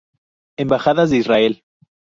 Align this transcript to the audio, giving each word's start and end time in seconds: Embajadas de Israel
Embajadas 0.57 1.11
de 1.11 1.17
Israel 1.17 1.63